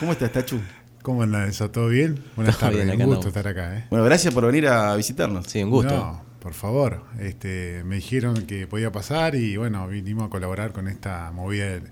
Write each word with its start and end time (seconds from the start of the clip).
¿Cómo 0.00 0.12
estás, 0.12 0.32
Tachu? 0.32 0.60
¿Cómo 1.02 1.22
andan 1.22 1.48
eso? 1.48 1.70
¿Todo 1.70 1.88
bien? 1.88 2.18
Buenas 2.36 2.56
Todo 2.58 2.70
tardes, 2.70 2.84
bien, 2.86 3.00
un 3.00 3.06
gusto 3.06 3.28
andamos. 3.28 3.36
estar 3.36 3.48
acá. 3.48 3.78
¿eh? 3.78 3.84
Bueno, 3.90 4.04
gracias 4.04 4.32
por 4.34 4.46
venir 4.46 4.68
a 4.68 4.94
visitarnos. 4.96 5.46
Sí, 5.46 5.62
un 5.62 5.70
gusto. 5.70 5.94
No, 5.94 6.22
por 6.40 6.54
favor. 6.54 7.04
Este, 7.18 7.82
me 7.84 7.96
dijeron 7.96 8.46
que 8.46 8.66
podía 8.66 8.92
pasar 8.92 9.34
y 9.34 9.56
bueno, 9.56 9.86
vinimos 9.88 10.26
a 10.26 10.30
colaborar 10.30 10.72
con 10.72 10.88
esta 10.88 11.30
movida 11.32 11.66
de, 11.66 11.82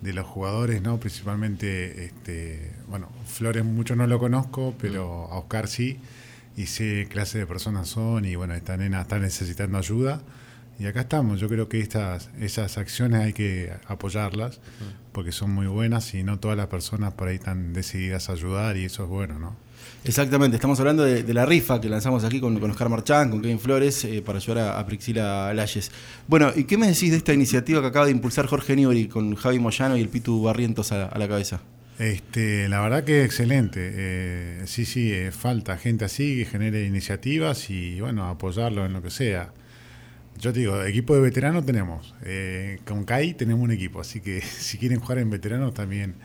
de 0.00 0.12
los 0.12 0.26
jugadores, 0.26 0.82
¿no? 0.82 0.98
Principalmente, 0.98 2.06
este, 2.06 2.72
bueno, 2.88 3.08
Flores 3.26 3.64
mucho 3.64 3.94
no 3.96 4.06
lo 4.06 4.18
conozco, 4.18 4.74
pero 4.80 5.28
a 5.30 5.38
Oscar 5.38 5.68
sí. 5.68 5.98
Y 6.56 6.66
sé 6.66 6.84
qué 7.04 7.08
clase 7.08 7.38
de 7.38 7.46
personas 7.46 7.86
son 7.88 8.24
y 8.24 8.34
bueno, 8.34 8.54
esta 8.54 8.76
nena 8.76 9.02
está 9.02 9.18
necesitando 9.18 9.76
ayuda. 9.78 10.22
Y 10.78 10.86
acá 10.86 11.00
estamos, 11.00 11.40
yo 11.40 11.48
creo 11.48 11.68
que 11.68 11.80
estas, 11.80 12.28
esas 12.38 12.76
acciones 12.76 13.22
hay 13.22 13.32
que 13.32 13.72
apoyarlas 13.86 14.60
porque 15.12 15.32
son 15.32 15.50
muy 15.50 15.66
buenas 15.66 16.12
y 16.14 16.22
no 16.22 16.38
todas 16.38 16.56
las 16.56 16.66
personas 16.66 17.14
por 17.14 17.28
ahí 17.28 17.36
están 17.36 17.72
decididas 17.72 18.28
a 18.28 18.32
ayudar 18.32 18.76
y 18.76 18.84
eso 18.84 19.04
es 19.04 19.08
bueno, 19.08 19.38
¿no? 19.38 19.56
Exactamente, 20.04 20.56
estamos 20.56 20.78
hablando 20.78 21.02
de, 21.02 21.22
de 21.22 21.34
la 21.34 21.46
rifa 21.46 21.80
que 21.80 21.88
lanzamos 21.88 22.24
aquí 22.24 22.40
con, 22.40 22.60
con 22.60 22.70
Oscar 22.70 22.88
Marchán, 22.88 23.30
con 23.30 23.40
Kevin 23.40 23.58
Flores, 23.58 24.04
eh, 24.04 24.22
para 24.24 24.38
ayudar 24.38 24.58
a, 24.58 24.78
a 24.78 24.86
Priscila 24.86 25.52
Layes. 25.54 25.90
Bueno, 26.28 26.52
¿y 26.54 26.64
qué 26.64 26.76
me 26.76 26.86
decís 26.86 27.10
de 27.10 27.16
esta 27.16 27.32
iniciativa 27.32 27.80
que 27.80 27.86
acaba 27.86 28.04
de 28.04 28.12
impulsar 28.12 28.46
Jorge 28.46 28.76
Nibori 28.76 29.08
con 29.08 29.34
Javi 29.34 29.58
Moyano 29.58 29.96
y 29.96 30.02
el 30.02 30.08
Pitu 30.08 30.42
Barrientos 30.42 30.92
a, 30.92 31.06
a 31.06 31.18
la 31.18 31.26
cabeza? 31.26 31.60
Este, 31.98 32.68
la 32.68 32.80
verdad 32.82 33.04
que 33.04 33.24
excelente. 33.24 33.80
Eh, 33.82 34.62
sí, 34.66 34.84
sí, 34.84 35.12
eh, 35.12 35.32
falta 35.32 35.78
gente 35.78 36.04
así 36.04 36.36
que 36.36 36.44
genere 36.44 36.84
iniciativas 36.84 37.70
y 37.70 38.00
bueno, 38.00 38.28
apoyarlo 38.28 38.84
en 38.84 38.92
lo 38.92 39.02
que 39.02 39.10
sea. 39.10 39.52
Yo 40.38 40.52
te 40.52 40.60
digo, 40.60 40.82
equipo 40.82 41.14
de 41.14 41.20
veteranos 41.20 41.64
tenemos. 41.64 42.14
Eh, 42.24 42.78
con 42.86 43.04
CAI 43.04 43.34
tenemos 43.34 43.62
un 43.62 43.72
equipo, 43.72 44.00
así 44.00 44.20
que 44.20 44.40
si 44.58 44.78
quieren 44.78 45.00
jugar 45.00 45.18
en 45.18 45.30
veteranos 45.30 45.74
también 45.74 46.16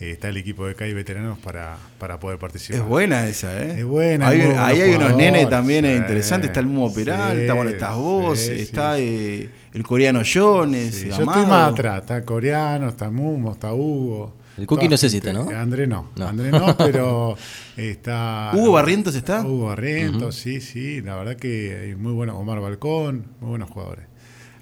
eh, 0.00 0.10
está 0.12 0.28
el 0.28 0.36
equipo 0.36 0.66
de 0.66 0.74
CAI 0.74 0.94
veteranos 0.94 1.38
para, 1.38 1.76
para 1.98 2.18
poder 2.18 2.38
participar. 2.38 2.80
Es 2.80 2.86
buena 2.86 3.28
esa, 3.28 3.62
¿eh? 3.62 3.80
Es 3.80 3.84
buena, 3.84 4.28
Ahí, 4.28 4.40
hay 4.80 4.94
unos 4.94 5.16
nenes 5.16 5.48
también 5.48 5.84
sí, 5.84 5.92
interesantes. 5.92 6.50
Está 6.50 6.60
el 6.60 6.66
Mumo 6.66 6.92
Peral, 6.92 7.36
sí, 7.36 7.40
está, 7.42 7.54
bueno, 7.54 7.70
estás 7.70 7.94
vos, 7.94 8.38
sí, 8.38 8.52
está 8.52 8.98
eh, 8.98 9.48
el 9.72 9.82
coreano 9.82 10.20
Jones, 10.20 11.04
yo 11.04 11.10
estoy 11.10 11.46
más 11.46 11.72
atrás, 11.72 12.00
está 12.02 12.24
coreano, 12.24 12.88
está 12.88 13.10
Mumo, 13.10 13.52
está 13.52 13.72
Hugo. 13.72 14.41
El 14.58 14.66
Cookie 14.66 14.88
no 14.88 14.96
sé 14.96 15.08
si 15.08 15.20
gente. 15.20 15.30
está, 15.30 15.52
¿no? 15.52 15.58
André 15.58 15.86
no, 15.86 16.10
No. 16.16 16.28
André 16.28 16.50
no, 16.50 16.76
pero 16.78 17.36
está... 17.76 18.50
¿Hugo 18.54 18.72
Barrientos 18.72 19.14
está? 19.14 19.40
Hugo 19.46 19.66
Barrientos, 19.66 20.36
sí, 20.36 20.60
sí, 20.60 21.00
la 21.00 21.16
verdad 21.16 21.36
que 21.36 21.76
hay 21.76 21.94
muy 21.94 22.12
buenos, 22.12 22.36
Omar 22.36 22.60
Balcón, 22.60 23.26
muy 23.40 23.50
buenos 23.50 23.70
jugadores. 23.70 24.06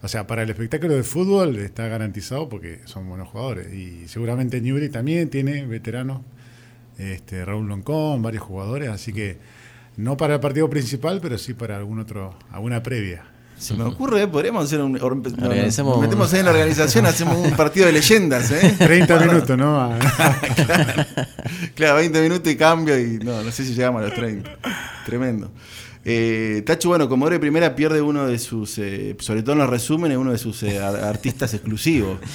O 0.02 0.08
sea, 0.08 0.26
para 0.26 0.42
el 0.42 0.50
espectáculo 0.50 0.94
de 0.94 1.02
fútbol 1.02 1.56
está 1.56 1.86
garantizado 1.88 2.48
porque 2.48 2.80
son 2.84 3.08
buenos 3.08 3.28
jugadores. 3.28 3.72
Y 3.74 4.08
seguramente 4.08 4.60
Newbery 4.60 4.88
también 4.88 5.28
tiene 5.28 5.66
veteranos, 5.66 6.22
este, 6.96 7.44
Raúl 7.44 7.68
Loncón, 7.68 8.22
varios 8.22 8.42
jugadores, 8.42 8.88
así 8.88 9.12
que 9.12 9.38
no 9.96 10.16
para 10.16 10.34
el 10.34 10.40
partido 10.40 10.70
principal, 10.70 11.20
pero 11.20 11.36
sí 11.36 11.52
para 11.52 11.76
algún 11.76 11.98
otro, 11.98 12.34
alguna 12.50 12.82
previa. 12.82 13.24
Se 13.60 13.74
me 13.74 13.84
ocurre, 13.84 14.22
¿eh? 14.22 14.26
podríamos 14.26 14.64
hacer 14.64 14.80
un. 14.80 15.00
Organizamos 15.00 15.92
nos 15.96 16.00
metemos 16.00 16.32
ahí 16.32 16.40
en 16.40 16.46
la 16.46 16.52
organización, 16.52 17.04
hacemos 17.06 17.36
un 17.36 17.50
partido 17.52 17.86
de 17.86 17.92
leyendas, 17.92 18.50
¿eh? 18.50 18.74
30 18.78 19.18
minutos, 19.20 19.58
¿no? 19.58 19.92
Claro, 21.74 21.96
20 21.96 22.22
minutos 22.22 22.50
y 22.52 22.56
cambio 22.56 22.98
y 22.98 23.18
no, 23.18 23.42
no 23.42 23.50
sé 23.52 23.64
si 23.64 23.74
llegamos 23.74 24.02
a 24.02 24.06
los 24.06 24.14
30. 24.14 24.50
Tremendo. 25.06 25.50
Eh, 26.04 26.62
Tacho, 26.64 26.88
bueno, 26.88 27.08
Comodoro 27.08 27.34
de 27.34 27.40
Primera 27.40 27.74
pierde 27.76 28.00
uno 28.00 28.26
de 28.26 28.38
sus, 28.38 28.78
eh, 28.78 29.14
sobre 29.20 29.42
todo 29.42 29.52
en 29.52 29.58
los 29.58 29.68
resúmenes, 29.70 30.16
uno 30.16 30.32
de 30.32 30.38
sus 30.38 30.62
eh, 30.62 30.78
ar- 30.78 30.96
artistas 31.04 31.52
exclusivos. 31.54 32.18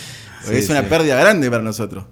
Sí, 0.45 0.53
es 0.57 0.69
una 0.69 0.81
sí. 0.81 0.87
pérdida 0.91 1.15
grande 1.19 1.49
para 1.49 1.63
nosotros. 1.63 2.03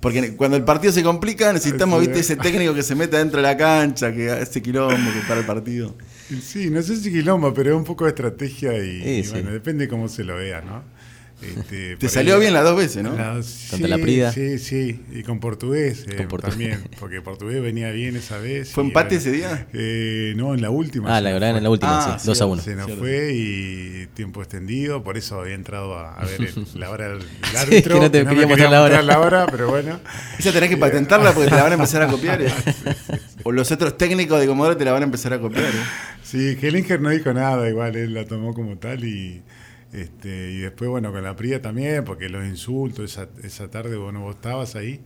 Porque 0.00 0.34
cuando 0.34 0.56
el 0.56 0.64
partido 0.64 0.92
se 0.92 1.02
complica, 1.02 1.52
necesitamos, 1.52 2.00
viste, 2.00 2.20
ese 2.20 2.36
técnico 2.36 2.74
que 2.74 2.82
se 2.82 2.94
meta 2.94 3.18
dentro 3.18 3.36
de 3.36 3.42
la 3.42 3.56
cancha, 3.56 4.12
que 4.12 4.30
hace 4.30 4.62
quilombo, 4.62 4.94
que 5.12 5.20
para 5.28 5.40
el 5.40 5.46
partido. 5.46 5.94
Sí, 6.42 6.70
no 6.70 6.80
sé 6.80 6.96
si 6.96 7.10
quilombo, 7.12 7.52
pero 7.52 7.70
es 7.70 7.76
un 7.76 7.84
poco 7.84 8.04
de 8.04 8.10
estrategia 8.10 8.76
y, 8.78 9.02
Sí, 9.02 9.08
y 9.10 9.24
sí. 9.24 9.30
bueno, 9.32 9.50
depende 9.50 9.88
cómo 9.88 10.08
se 10.08 10.24
lo 10.24 10.36
vea, 10.36 10.62
¿no? 10.62 10.82
Este, 11.42 11.96
Te 11.98 12.08
salió 12.08 12.34
ahí- 12.34 12.40
bien 12.40 12.52
las 12.52 12.64
dos 12.64 12.76
veces, 12.76 13.02
¿no? 13.02 13.14
La- 13.14 13.40
Contra 13.70 13.88
la 13.88 13.98
Prida. 13.98 14.32
Sí, 14.32 14.58
sí, 14.58 15.00
y 15.12 15.22
con 15.22 15.40
portugués, 15.40 16.04
eh, 16.08 16.16
Con 16.16 16.28
portugués. 16.28 16.50
también, 16.58 16.80
porque 16.98 17.20
portugués 17.22 17.62
venía 17.62 17.90
bien 17.90 18.16
esa 18.16 18.38
vez. 18.38 18.70
¿Fue 18.70 18.84
empate 18.84 19.16
ese 19.16 19.30
día? 19.32 19.66
eh, 19.72 20.34
no, 20.36 20.54
en 20.54 20.60
la 20.62 20.70
última. 20.70 21.16
Ah, 21.16 21.20
la 21.20 21.32
verdad 21.32 21.56
en 21.56 21.62
la 21.62 21.70
última, 21.70 22.14
Ah, 22.14 22.18
sí. 22.18 22.26
2 22.26 22.40
a 22.40 22.46
1. 22.46 22.62
Se 22.62 22.74
nos 22.76 22.86
Cierto. 22.86 23.02
fue 23.02 23.32
y 23.34 24.06
tiempo 24.14 24.40
extendido, 24.42 25.02
por 25.02 25.16
eso 25.16 25.40
había 25.40 25.54
entrado 25.54 25.96
a, 25.98 26.14
a 26.14 26.24
ver 26.24 26.40
el- 26.42 26.64
la 26.78 26.90
hora 26.90 27.08
del 27.08 27.22
Sí, 27.22 27.56
árbitro. 27.56 27.94
que 27.94 28.00
no 28.00 28.10
te 28.10 28.24
me 28.24 28.30
quería 28.30 28.46
mostrar 28.46 28.70
la 28.70 28.82
hora. 28.82 29.02
la 29.02 29.20
hora, 29.20 29.46
pero 29.50 29.68
bueno. 29.70 29.98
Esa 30.38 30.52
tenés 30.52 30.68
que 30.70 30.76
patentarla 30.76 31.32
porque 31.32 31.48
te 31.50 31.56
la 31.56 31.62
van 31.62 31.72
a 31.72 31.74
empezar 31.76 32.02
a 32.02 32.08
copiar. 32.08 32.42
¿eh? 32.42 32.48
O 33.44 33.52
los 33.52 33.70
otros 33.72 33.96
técnicos 33.96 34.38
de 34.40 34.46
Comodoro 34.46 34.76
te 34.76 34.84
la 34.84 34.92
van 34.92 35.02
a 35.02 35.06
empezar 35.06 35.32
a 35.32 35.40
copiar. 35.40 35.64
¿eh? 35.64 35.84
Sí, 36.22 36.56
Hellinger 36.60 37.00
no 37.00 37.08
dijo 37.10 37.32
nada, 37.32 37.68
igual 37.68 37.96
él 37.96 38.14
la 38.14 38.24
tomó 38.24 38.52
como 38.54 38.76
tal 38.76 39.04
y 39.04 39.42
este 39.92 40.52
y 40.52 40.58
después 40.58 40.90
bueno 40.90 41.12
con 41.12 41.22
la 41.22 41.36
Prida 41.36 41.60
también, 41.60 42.04
porque 42.04 42.28
los 42.28 42.44
insultos 42.44 43.12
esa, 43.12 43.28
esa 43.42 43.70
tarde 43.70 43.96
bueno 43.96 44.20
vos 44.20 44.36
estabas 44.36 44.76
ahí, 44.76 45.00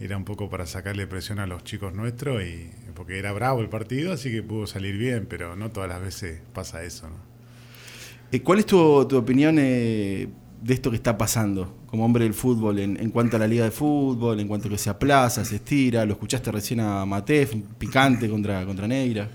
era 0.00 0.16
un 0.16 0.24
poco 0.24 0.48
para 0.48 0.66
sacarle 0.66 1.06
presión 1.06 1.38
a 1.38 1.46
los 1.46 1.64
chicos 1.64 1.94
nuestros 1.94 2.42
y 2.42 2.70
porque 2.94 3.18
era 3.18 3.32
bravo 3.32 3.60
el 3.60 3.68
partido, 3.68 4.12
así 4.12 4.30
que 4.30 4.42
pudo 4.42 4.66
salir 4.66 4.96
bien, 4.96 5.26
pero 5.28 5.56
no 5.56 5.70
todas 5.70 5.88
las 5.88 6.00
veces 6.00 6.40
pasa 6.52 6.82
eso, 6.84 7.08
¿no? 7.08 7.32
Eh, 8.32 8.40
¿Cuál 8.42 8.60
es 8.60 8.66
tu, 8.66 9.06
tu 9.06 9.16
opinión 9.18 9.56
eh, 9.58 10.26
de 10.62 10.74
esto 10.74 10.90
que 10.90 10.96
está 10.96 11.18
pasando 11.18 11.76
como 11.86 12.04
hombre 12.04 12.24
del 12.24 12.32
fútbol 12.32 12.78
en, 12.78 12.98
en 12.98 13.10
cuanto 13.10 13.36
a 13.36 13.38
la 13.38 13.46
liga 13.46 13.64
de 13.64 13.70
fútbol, 13.70 14.40
en 14.40 14.48
cuanto 14.48 14.68
a 14.68 14.70
que 14.70 14.78
se 14.78 14.88
aplaza, 14.88 15.44
se 15.44 15.56
estira? 15.56 16.06
Lo 16.06 16.12
escuchaste 16.12 16.50
recién 16.50 16.80
a 16.80 17.04
Matef, 17.04 17.54
picante 17.78 18.30
contra, 18.30 18.64
contra 18.64 18.88
Negra. 18.88 19.28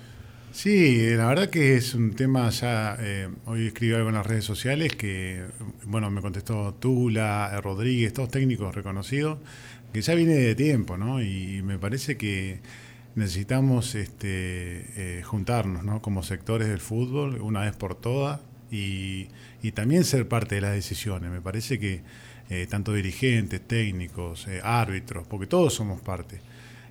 Sí, 0.51 1.09
la 1.15 1.27
verdad 1.27 1.49
que 1.49 1.75
es 1.75 1.93
un 1.93 2.13
tema 2.15 2.49
ya, 2.49 2.97
eh, 2.99 3.29
hoy 3.45 3.67
escribí 3.67 3.93
algo 3.93 4.09
en 4.09 4.15
las 4.15 4.25
redes 4.25 4.45
sociales 4.45 4.95
que, 4.95 5.43
bueno, 5.85 6.09
me 6.09 6.21
contestó 6.21 6.73
Tula, 6.73 7.51
eh, 7.53 7.61
Rodríguez, 7.61 8.13
todos 8.13 8.29
técnicos 8.29 8.73
reconocidos, 8.73 9.37
que 9.93 10.01
ya 10.01 10.15
viene 10.15 10.33
de 10.33 10.55
tiempo, 10.55 10.97
¿no? 10.97 11.21
Y 11.21 11.61
me 11.63 11.77
parece 11.77 12.17
que 12.17 12.59
necesitamos 13.15 13.93
este, 13.95 15.19
eh, 15.19 15.23
juntarnos, 15.23 15.83
¿no? 15.83 16.01
Como 16.01 16.23
sectores 16.23 16.69
del 16.69 16.79
fútbol, 16.79 17.39
una 17.41 17.61
vez 17.61 17.75
por 17.75 17.95
todas, 17.95 18.39
y, 18.71 19.27
también 19.75 20.05
ser 20.05 20.27
parte 20.29 20.55
de 20.55 20.61
las 20.61 20.73
decisiones. 20.73 21.29
Me 21.29 21.41
parece 21.41 21.77
que 21.77 22.01
eh, 22.49 22.67
tanto 22.69 22.93
dirigentes, 22.93 23.61
técnicos, 23.61 24.47
árbitros, 24.63 25.27
porque 25.27 25.45
todos 25.45 25.73
somos 25.73 26.01
parte 26.01 26.39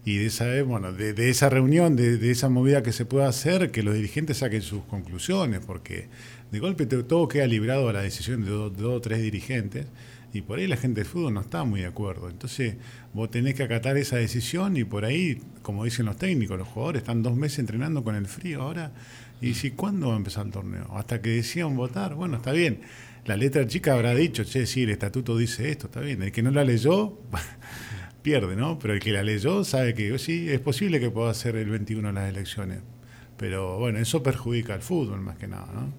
y 0.06 0.18
de 0.18 0.26
esa, 0.26 0.56
eh, 0.56 0.62
bueno, 0.62 0.92
de, 0.92 1.28
esa 1.28 1.50
reunión, 1.50 1.96
de, 1.96 2.30
esa 2.30 2.48
movida 2.48 2.84
que 2.84 2.92
se 2.92 3.04
pueda 3.04 3.26
hacer, 3.26 3.72
que 3.72 3.82
los 3.82 3.92
dirigentes 3.92 4.38
saquen 4.38 4.62
sus 4.62 4.84
conclusiones, 4.84 5.62
porque 5.66 6.06
de 6.52 6.60
golpe 6.60 6.86
todo 6.86 7.26
queda 7.26 7.48
librado 7.48 7.88
a 7.88 7.92
la 7.92 8.02
decisión 8.02 8.44
de 8.44 8.50
dos 8.52 8.72
o 8.80 9.00
tres 9.00 9.20
dirigentes, 9.20 9.86
y 10.32 10.42
por 10.42 10.60
ahí 10.60 10.68
la 10.68 10.76
gente 10.76 11.00
del 11.00 11.10
fútbol 11.10 11.34
no 11.34 11.40
está 11.40 11.64
muy 11.64 11.80
de 11.80 11.86
acuerdo. 11.86 12.30
Entonces 12.30 12.76
vos 13.14 13.32
tenés 13.32 13.56
que 13.56 13.64
acatar 13.64 13.96
esa 13.96 14.14
decisión 14.14 14.76
y 14.76 14.84
por 14.84 15.04
ahí, 15.04 15.42
como 15.62 15.82
dicen 15.84 16.06
los 16.06 16.16
técnicos, 16.16 16.56
los 16.56 16.68
jugadores 16.68 17.02
están 17.02 17.24
dos 17.24 17.34
meses 17.34 17.58
entrenando 17.58 18.04
con 18.04 18.14
el 18.14 18.26
frío 18.26 18.62
ahora, 18.62 18.92
y 19.40 19.54
si 19.54 19.72
¿cuándo 19.72 20.08
va 20.08 20.14
a 20.14 20.18
empezar 20.18 20.46
el 20.46 20.52
torneo? 20.52 20.86
Hasta 20.96 21.20
que 21.20 21.30
decían 21.30 21.74
votar, 21.74 22.14
bueno, 22.14 22.36
está 22.36 22.52
bien. 22.52 22.82
La 23.24 23.36
letra 23.36 23.66
chica 23.66 23.94
habrá 23.94 24.14
dicho, 24.14 24.44
che, 24.44 24.66
sí, 24.66 24.84
el 24.84 24.90
estatuto 24.90 25.36
dice 25.36 25.68
esto, 25.68 25.86
está 25.86 25.98
bien. 25.98 26.22
El 26.22 26.30
que 26.30 26.44
no 26.44 26.52
la 26.52 26.62
leyó, 26.62 27.18
pierde, 28.26 28.56
¿no? 28.56 28.76
Pero 28.80 28.92
el 28.94 28.98
que 29.00 29.12
la 29.12 29.22
leyó 29.22 29.62
sabe 29.62 29.94
que 29.94 30.18
sí, 30.18 30.48
es 30.50 30.58
posible 30.58 30.98
que 30.98 31.10
pueda 31.10 31.32
ser 31.32 31.54
el 31.54 31.68
21 31.70 32.08
en 32.08 32.14
las 32.16 32.28
elecciones. 32.28 32.80
Pero 33.36 33.78
bueno, 33.78 34.00
eso 34.00 34.20
perjudica 34.20 34.74
al 34.74 34.82
fútbol 34.82 35.20
más 35.20 35.36
que 35.36 35.46
nada, 35.46 35.68
¿no? 35.72 35.92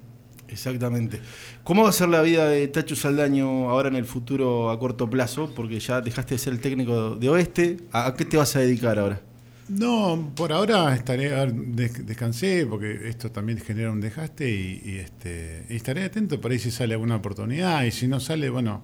Exactamente. 0.50 1.22
¿Cómo 1.64 1.84
va 1.84 1.90
a 1.90 1.94
ser 1.94 2.10
la 2.10 2.22
vida 2.22 2.50
de 2.50 2.68
Tacho 2.68 2.96
Saldaño 2.98 3.70
ahora 3.70 3.88
en 3.88 3.96
el 3.96 4.06
futuro 4.06 4.70
a 4.72 4.78
corto 4.78 5.10
plazo? 5.10 5.54
Porque 5.56 5.80
ya 5.80 6.02
dejaste 6.02 6.36
de 6.36 6.40
ser 6.40 6.54
el 6.54 6.60
técnico 6.60 7.16
de 7.16 7.30
Oeste. 7.30 7.78
¿A 7.94 8.14
qué 8.14 8.26
te 8.26 8.36
vas 8.38 8.56
a 8.56 8.60
dedicar 8.60 9.00
ahora? 9.00 9.22
No, 9.70 10.32
por 10.36 10.52
ahora 10.54 10.94
estaré, 10.96 11.34
a 11.34 11.46
ver, 11.46 11.54
des- 11.54 12.06
descansé 12.06 12.66
porque 12.66 13.10
esto 13.10 13.32
también 13.32 13.60
genera 13.60 13.92
un 13.92 14.00
desgaste 14.02 14.50
y, 14.50 14.82
y, 14.86 14.98
este, 14.98 15.66
y 15.70 15.76
estaré 15.76 16.04
atento 16.06 16.40
por 16.40 16.52
ahí 16.52 16.60
si 16.60 16.72
sale 16.72 16.94
alguna 16.94 17.18
oportunidad 17.18 17.84
y 17.84 17.92
si 17.92 18.08
no 18.08 18.20
sale, 18.22 18.50
bueno, 18.50 18.82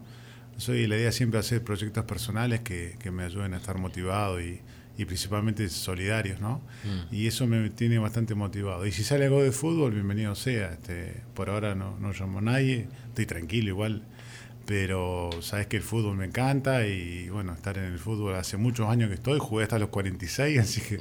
soy 0.57 0.87
la 0.87 0.95
idea 0.97 1.11
siempre 1.11 1.39
hacer 1.39 1.63
proyectos 1.63 2.05
personales 2.05 2.61
que, 2.61 2.95
que 2.99 3.11
me 3.11 3.23
ayuden 3.23 3.53
a 3.53 3.57
estar 3.57 3.77
motivado 3.77 4.41
y, 4.41 4.61
y 4.97 5.05
principalmente 5.05 5.67
solidarios, 5.69 6.39
¿no? 6.39 6.61
Y 7.11 7.25
eso 7.27 7.47
me 7.47 7.69
tiene 7.71 7.97
bastante 7.97 8.35
motivado. 8.35 8.85
Y 8.85 8.91
si 8.91 9.03
sale 9.03 9.25
algo 9.25 9.41
de 9.41 9.51
fútbol, 9.51 9.91
bienvenido 9.91 10.35
sea. 10.35 10.73
Este, 10.73 11.21
por 11.33 11.49
ahora 11.49 11.73
no, 11.73 11.97
no 11.99 12.11
llamo 12.13 12.39
a 12.39 12.41
nadie, 12.41 12.87
estoy 13.07 13.25
tranquilo 13.25 13.69
igual. 13.69 14.03
Pero 14.65 15.29
sabes 15.41 15.67
que 15.67 15.77
el 15.77 15.83
fútbol 15.83 16.15
me 16.15 16.25
encanta 16.25 16.87
y 16.87 17.29
bueno, 17.29 17.53
estar 17.53 17.77
en 17.77 17.85
el 17.85 17.99
fútbol 17.99 18.35
hace 18.35 18.57
muchos 18.57 18.89
años 18.89 19.09
que 19.09 19.15
estoy, 19.15 19.39
jugué 19.39 19.63
hasta 19.63 19.79
los 19.79 19.89
46, 19.89 20.59
así 20.59 20.81
que 20.81 20.99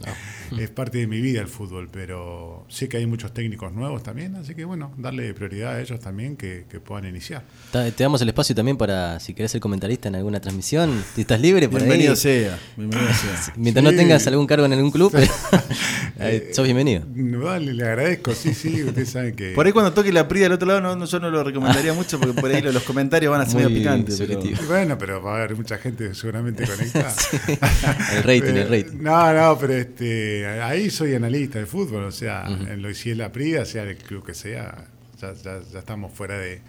es 0.58 0.70
parte 0.70 0.98
de 0.98 1.06
mi 1.06 1.20
vida 1.20 1.40
el 1.40 1.48
fútbol, 1.48 1.88
pero 1.90 2.66
sé 2.68 2.88
que 2.88 2.96
hay 2.96 3.06
muchos 3.06 3.32
técnicos 3.32 3.72
nuevos 3.72 4.02
también, 4.02 4.34
así 4.36 4.54
que 4.54 4.64
bueno, 4.64 4.92
darle 4.96 5.32
prioridad 5.34 5.74
a 5.74 5.80
ellos 5.80 6.00
también 6.00 6.36
que, 6.36 6.64
puedan 6.84 7.06
iniciar. 7.06 7.44
Te 7.70 8.02
damos 8.02 8.20
el 8.22 8.28
espacio 8.28 8.54
también 8.54 8.76
para, 8.76 9.20
si 9.20 9.34
querés 9.34 9.52
ser 9.52 9.60
comentarista 9.60 10.08
en 10.08 10.16
alguna 10.16 10.40
transmisión, 10.40 11.04
si 11.14 11.20
estás 11.20 11.40
libre 11.40 11.68
por 11.68 11.80
bienvenido 11.80 12.16
Sea, 12.16 12.58
bienvenido 12.76 13.12
sea. 13.12 13.54
Mientras 13.56 13.84
no 13.84 13.90
tengas 13.92 14.26
algún 14.26 14.46
cargo 14.46 14.66
en 14.66 14.72
algún 14.72 14.90
club, 14.90 15.12
eh, 16.18 16.50
sos 16.52 16.64
bienvenido. 16.64 17.02
Vale, 17.06 17.72
le 17.72 17.84
agradezco, 17.84 18.34
sí, 18.34 18.54
sí, 18.54 18.84
ustedes 18.84 19.10
saben 19.10 19.34
que... 19.34 19.52
Por 19.52 19.66
ahí 19.66 19.72
cuando 19.72 19.92
toque 19.92 20.12
la 20.12 20.28
PRI 20.28 20.40
del 20.40 20.52
otro 20.52 20.68
lado, 20.68 20.80
no, 20.80 21.04
yo 21.04 21.20
no 21.20 21.30
lo 21.30 21.42
recomendaría 21.42 21.92
mucho 21.94 22.18
porque 22.18 22.40
por 22.40 22.50
ahí 22.50 22.60
los 22.62 22.82
comentarios 22.82 23.30
van 23.30 23.40
a 23.40 23.46
ser 23.46 23.56
medio 23.56 23.68
picantes. 23.68 24.22
Bueno, 24.66 24.98
pero 24.98 25.22
va 25.22 25.32
a 25.32 25.36
haber 25.38 25.56
mucha 25.56 25.78
gente 25.78 26.14
seguramente 26.14 26.66
conectada. 26.66 27.12
el 28.16 28.22
rating, 28.22 28.54
el 28.54 28.68
rating. 28.68 28.98
No, 29.00 29.32
no, 29.32 29.58
pero 29.58 29.74
este, 29.74 30.46
ahí 30.46 30.90
soy 30.90 31.14
analista 31.14 31.58
de 31.58 31.66
fútbol, 31.66 32.04
o 32.04 32.12
sea, 32.12 32.46
en 32.46 32.82
lo 32.82 32.90
hicieron 32.90 33.18
la 33.18 33.32
PRIA, 33.32 33.64
sea 33.64 33.84
el 33.84 33.96
club 33.96 34.24
que 34.24 34.34
sea, 34.34 34.86
ya, 35.20 35.34
ya, 35.42 35.78
estamos 35.78 36.12
fuera 36.12 36.38
de... 36.38 36.60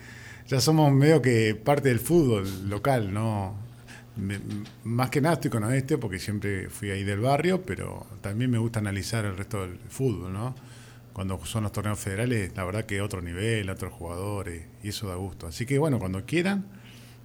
Ya 0.48 0.60
somos 0.60 0.92
medio 0.92 1.22
que 1.22 1.56
parte 1.56 1.90
del 1.90 2.00
fútbol 2.00 2.70
local, 2.70 3.14
¿no? 3.14 3.56
Más 4.84 5.10
que 5.10 5.22
nada 5.22 5.36
estoy 5.36 5.50
con 5.50 5.72
este 5.74 5.98
porque 5.98 6.20
siempre 6.20 6.70
fui 6.70 6.92
ahí 6.92 7.04
del 7.04 7.20
barrio, 7.20 7.64
pero 7.64 8.06
también 8.22 8.52
me 8.52 8.58
gusta 8.58 8.80
analizar 8.80 9.26
el 9.26 9.38
resto 9.38 9.62
del 9.62 9.78
fútbol, 9.90 10.34
¿no? 10.34 10.56
Cuando 11.14 11.44
son 11.46 11.64
los 11.64 11.72
torneos 11.72 12.00
federales, 12.00 12.52
la 12.56 12.64
verdad 12.64 12.86
que 12.86 13.02
otro 13.02 13.22
nivel, 13.22 13.70
otros 13.70 13.94
jugadores, 13.94 14.66
y 14.82 14.90
eso 14.90 15.08
da 15.08 15.16
gusto. 15.16 15.48
Así 15.48 15.66
que 15.66 15.78
bueno, 15.78 16.00
cuando 16.00 16.26
quieran, 16.26 16.66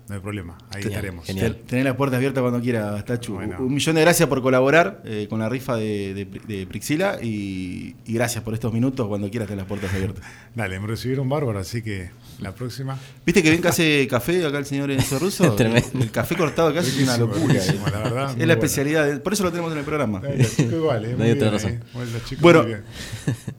no 0.09 0.15
hay 0.15 0.21
problema, 0.23 0.57
ahí 0.71 0.83
estaremos. 0.83 1.27
Genial. 1.27 1.57
Tener 1.67 1.85
las 1.85 1.95
puertas 1.95 2.17
abiertas 2.17 2.41
cuando 2.41 2.61
quiera, 2.61 3.05
Tachu. 3.05 3.37
Un 3.37 3.75
millón 3.75 3.97
de 3.97 4.01
gracias 4.01 4.27
por 4.27 4.41
colaborar 4.41 5.03
eh, 5.05 5.27
con 5.29 5.39
la 5.39 5.51
rifa 5.51 5.77
de, 5.77 6.27
de, 6.47 6.67
Prixila 6.67 7.19
y, 7.23 7.95
gracias 8.07 8.43
por 8.43 8.55
estos 8.55 8.73
minutos. 8.73 9.07
Cuando 9.07 9.29
quieras 9.31 9.49
tener 9.49 9.59
las 9.59 9.69
puertas 9.69 9.93
abiertas. 9.93 10.25
Dale, 10.55 10.81
me 10.81 10.87
recibieron 10.87 11.29
bárbaro, 11.29 11.59
así 11.59 11.83
que 11.83 12.11
la 12.41 12.55
próxima. 12.55 12.99
¿Viste 13.27 13.43
que 13.43 13.51
bien 13.51 13.61
que 13.61 13.69
hace 13.69 14.07
café 14.09 14.47
acá 14.47 14.59
el 14.59 14.65
señor 14.65 14.91
Enzo 14.91 15.19
Russo? 15.19 15.57
el, 15.59 16.11
café 16.11 16.37
cortado 16.37 16.69
acá 16.69 16.81
es 16.81 16.99
una 16.99 17.19
locura. 17.19 17.55
Eh. 17.55 17.79
La 17.93 17.99
verdad, 17.99 18.41
es 18.41 18.47
la 18.47 18.53
especialidad, 18.55 19.23
por 19.23 19.35
eso 19.35 19.45
lo 19.45 19.51
tenemos 19.51 19.73
en 19.73 19.79
el 19.79 19.85
programa. 19.85 20.23
chico 20.57 20.77
igual, 20.77 21.05
eh, 21.05 21.15
no 21.19 21.25
hay 21.25 21.33
otra 21.33 21.51
razón. 21.51 21.85
bueno, 22.41 22.65